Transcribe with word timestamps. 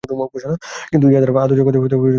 কিন্তু 0.91 1.05
ইহাদ্বারা 1.11 1.41
আদৌ 1.43 1.53
জগতের 1.55 1.79
ব্যাখ্যা 1.81 1.97
হইল 1.97 2.03
না। 2.03 2.09